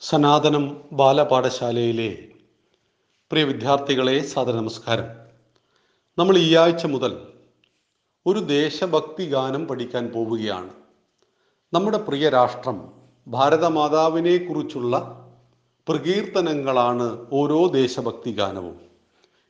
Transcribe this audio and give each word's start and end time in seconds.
സനാതനം 0.00 0.80
ബാലപാഠശാലയിലെ 0.92 2.18
പ്രിയ 3.30 3.44
വിദ്യാർത്ഥികളെ 3.44 4.20
സാദര 4.20 4.52
നമസ്കാരം. 4.52 5.04
നമ്മൾ 6.18 6.38
ഈ 6.38 6.54
ആഴ്ച 6.54 6.86
മുതൽ 6.86 7.18
ഒരു 8.26 8.38
ദേശഭക്തി 8.38 9.28
ഗാനം 9.28 9.66
പഠിക്കാൻ 9.66 10.08
പോവുകയാണ്. 10.08 10.70
നമ്മുടെ 11.72 11.98
പ്രിയ 11.98 12.28
രാഷ്ട്രം 12.28 12.92
ഭാരതമാതാവിനെ 13.28 14.36
കുറിച്ചുള്ള 14.36 15.24
പ്രകീർത്തനങ്ങളാണ് 15.88 17.26
ഓരോ 17.32 17.66
ദേശഭക്തി 17.66 18.32
ഗാനവും. 18.32 18.80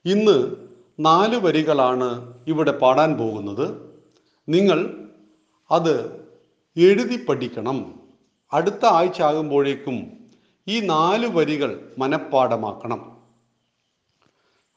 ഇന്ന് 0.04 0.56
നാല് 1.00 1.36
വരികളാണ് 1.36 2.34
ഇവിടെ 2.46 2.70
പാടാൻ 2.70 3.16
പോകുന്നത്. 3.16 3.94
നിങ്ങൾ 4.48 5.08
അത് 5.70 6.24
എഴുതി 6.76 7.24
പഠിക്കണം. 7.24 8.00
അടുത്ത 8.52 8.86
ആഴ്ച 8.86 9.22
ആകുമ്പോഴേക്കും 9.22 10.15
ഈ 10.68 10.80
നാല് 10.80 11.26
വരികൾ 11.26 11.90
മനഃപ്പാടമാക്കണം 11.98 13.16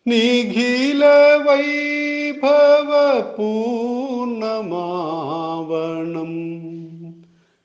നിഖില 0.06 1.04
വൈഭവ 1.46 3.20
പൂർണമാവണം 3.20 5.17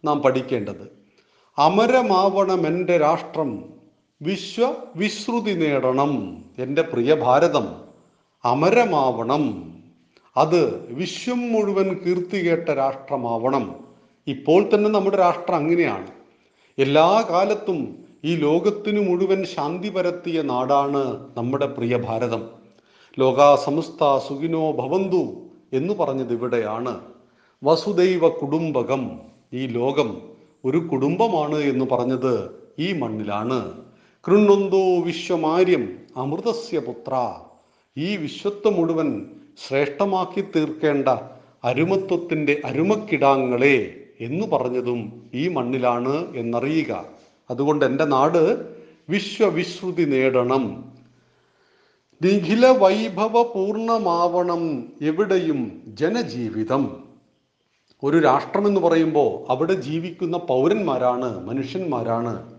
നാം 0.04 0.18
പഠിക്കേണ്ടത് 0.20 0.84
അമരമാവണം 1.58 2.62
എന്റെ 2.66 2.96
രാഷ്ട്രം 2.98 3.50
വിശ്വ 4.20 4.66
വിശ്രുതി 4.96 5.54
നേടണം 5.54 6.12
എന്റെ 6.58 6.82
പ്രിയ 6.82 7.14
ഭാരതം 7.20 7.66
അമരമാവണം 8.44 9.44
അത് 10.36 10.60
വിശ്വം 10.94 11.40
മുഴുവൻ 11.52 11.88
കീർത്തി 11.94 12.38
കേട്ട 12.40 12.68
രാഷ്ട്രമാവണം 12.78 13.64
ഇപ്പോൾ 14.26 14.60
തന്നെ 14.68 14.88
നമ്മുടെ 14.90 15.18
രാഷ്ട്രം 15.18 15.56
അങ്ങനെയാണ് 15.56 16.08
എല്ലാ 16.78 17.26
കാലത്തും 17.30 17.98
ഈ 18.24 18.36
ലോകത്തിനു 18.36 19.00
മുഴുവൻ 19.00 19.44
ശാന്തി 19.44 19.88
പരത്തിയ 19.88 20.42
നാടാണ് 20.42 21.30
നമ്മുടെ 21.36 21.66
പ്രിയ 21.66 21.96
ഭാരതം. 21.96 22.50
ലോകാ 23.18 23.56
സമസ്ത 23.56 24.18
സുഖിനോ 24.28 24.72
ഭവന്തു 24.72 25.34
എന്ന് 25.72 25.94
പറഞ്ഞത് 25.94 26.32
ഇവിടെയാണ്. 26.32 27.00
വസുദൈവ 27.64 28.28
കുടുംബകം 28.28 29.20
ഈ 29.52 29.66
ലോകം 29.66 30.22
ഒരു 30.64 30.78
കുടുംബമാണ് 30.78 31.58
എന്ന് 31.58 31.84
പറഞ്ഞത് 31.84 32.50
ഈ 32.78 32.92
മണ്ണിലാണ്. 32.92 33.84
കൃണ്ണുന്തോ 34.28 35.00
വിശ്വമാര്യം 35.00 35.98
അമൃതസ്യ 36.16 36.78
പുത്ര. 36.78 37.34
ഈ 37.96 38.16
വിശ്വത്വം 38.16 38.74
മുഴുവൻ 38.74 39.26
ശ്രേഷ്ഠമാക്കി 39.68 40.40
തീർക്കേണ്ട 40.40 41.08
അരുമത്വത്തിന്റെ 41.64 42.62
അരുമക്കിടാങ്ങളെ 42.64 44.05
എന്ന് 44.20 44.46
പറഞ്ഞതും 44.46 45.30
ഈ 45.34 45.48
മണ്ണിലാണ് 45.48 46.36
എന്നറിയുക. 46.36 47.04
അതുകൊണ്ട് 47.50 47.84
എന്റെ 47.84 48.04
നാട് 48.04 48.74
വിശ്വവിശ്രുതി 49.08 50.04
നേടണം. 50.04 50.92
നിഖില 52.22 52.66
വൈഭവ 52.66 53.42
പൂർണമാവണം 53.42 54.92
എവിടെയും 55.02 55.82
ജനജീവിതം. 55.86 57.04
ഒരു 58.04 58.18
രാഷ്ട്രം 58.18 58.66
എന്ന് 58.66 58.80
പറയുമ്പോൾ 58.80 59.50
അവിടെ 59.50 59.72
ജീവിക്കുന്ന 59.72 60.38
പൗരന്മാരാണ് 60.38 61.48
മനുഷ്യന്മാരാണ്. 61.48 62.52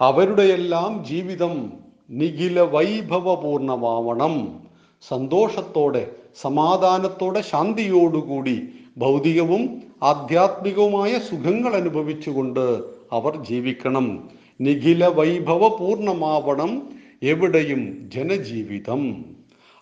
അവരുടെയെല്ലാം 0.00 1.04
ജീവിതം 1.04 1.72
നിഖില 2.10 2.60
വൈഭവപൂർണമാവണം 2.60 4.60
സന്തോഷത്തോടെ 5.08 6.12
സമാധാനത്തോടെ 6.40 7.40
ശാന്തിയോടുകൂടി 7.40 8.68
ഭൗതികവും 8.98 9.83
ആധ്യാത്മികവുമായ 10.02 11.18
സുഖങ്ങൾ 11.18 11.74
അനുഭവിച്ചുകൊണ്ട് 11.74 12.82
അവർ 13.12 13.36
ജീവിക്കണം. 13.36 14.30
നിഖില 14.60 15.06
വൈഭവ 15.06 15.68
പൂർണമാവണം 15.68 16.88
എവിടെയും 17.22 18.10
ജനജീവിതം. 18.14 19.24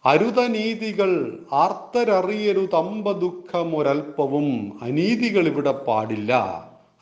അരുതനീതികൾ 0.04 1.38
ആർത്തരറിയരുതമ്പ 1.52 3.12
ദുഃഖമൊരൽപ്പവും 3.12 4.78
അനീതികൾ 4.82 5.46
ഇവിടെ 5.46 5.72
പാടില്ല. 5.72 6.32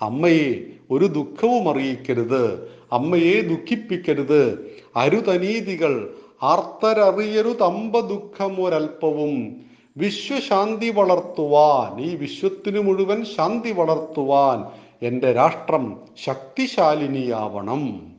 അമ്മയെ 0.00 0.62
ഒരു 0.90 1.04
ദുഃഖവും 1.04 1.68
അറിയിക്കരുത്. 1.68 2.70
അമ്മയെ 2.92 3.40
ദുഃഖിപ്പിക്കരുത്. 3.40 4.70
അരുതനീതികൾ 4.96 6.14
ആർത്തരറിയരുതമ്പ 6.42 8.00
ദുഃഖമൊരൽപ്പവും 8.00 9.69
വിശ്വശാന്തി 9.96 10.90
വളർത്തുവാൻ 10.90 12.00
ഈ 12.00 12.16
വിശ്വത്തിന് 12.16 12.80
മുഴുവൻ 12.80 13.24
ശാന്തി 13.24 13.72
വളർത്തുവാൻ 13.72 14.64
എന്റെ 15.02 15.32
രാഷ്ട്രം 15.32 16.00
ശക്തിശാലിനിയാവണം. 16.24 18.12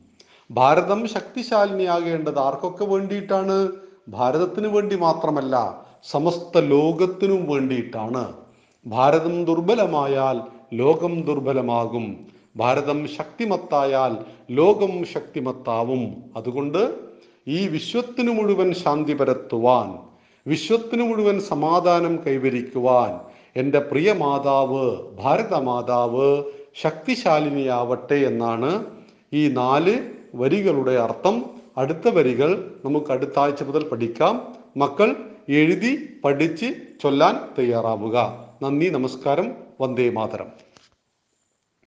ഭാരതം 0.50 1.08
ശക്തിശാലിനിയാകേണ്ടത് 1.08 2.38
ആർക്കൊക്കെ 2.38 2.84
വേണ്ടിയിട്ടാണ്? 2.84 3.72
ഭാരതത്തിന് 4.08 4.68
വേണ്ടി 4.68 4.96
മാത്രമല്ല 4.96 5.82
സമസ്ത 6.10 6.58
ലോകത്തിനും 6.58 7.48
വേണ്ടിയിട്ടാണ്. 7.48 8.32
ഭാരതം 8.86 9.44
ദുർബലമായാൽ 9.44 10.40
ലോകം 10.76 11.20
ദുർബലമാകും. 11.20 12.26
ഭാരതം 12.56 13.08
ശക്തിമത്തായാൽ 13.08 14.16
ലോകം 14.50 15.04
ശക്തിമത്താവും. 15.04 16.22
അതുകൊണ്ട് 16.36 16.94
ഈ 17.48 17.68
വിശ്വത്തിനു 17.68 18.30
മുഴുവൻ 18.30 18.74
ശാന്തി 18.74 19.12
പരത്തുവാൻ 19.12 20.11
വിശ്വത്തിനു 20.46 21.02
മുഴുവൻ 21.02 21.40
സമാധാനം 21.40 22.20
കൈവരിക്കുവാൻ 22.26 23.20
എന്റെ 23.56 23.78
പ്രിയ 23.78 24.12
മാതാവ് 24.12 24.96
ഭാരതമാതാവ് 25.18 26.44
ശക്തിശാലിനിയാവട്ടെ 26.82 28.14
എന്നാണ് 28.14 28.84
ഈ 29.32 29.48
നാല് 29.48 30.10
വരികളുടെ 30.34 30.92
അർത്ഥം. 30.92 31.44
അടുത്ത 31.78 32.08
വരികൾ 32.08 32.74
നമുക്ക് 32.84 33.12
അടുത്ത 33.12 33.38
ആഴ്ച 33.38 33.62
മുതൽ 33.62 33.88
പഠിക്കാം. 33.88 34.54
മക്കൾ 34.76 35.16
എഴുതി 35.48 36.20
പഠിച്ച് 36.24 36.66
ചൊല്ലാൻ 37.02 37.36
തയ്യാറാവുക. 37.58 38.44
നന്ദി 38.62 38.88
നമസ്കാരം 38.88 39.54
വന്ദേ 39.80 40.10
മാതരം. 40.10 40.71